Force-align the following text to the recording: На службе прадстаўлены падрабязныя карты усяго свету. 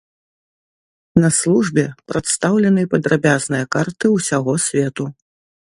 На 1.25 1.29
службе 1.41 1.83
прадстаўлены 2.13 2.81
падрабязныя 2.95 3.65
карты 3.79 4.07
усяго 4.19 4.53
свету. 4.71 5.05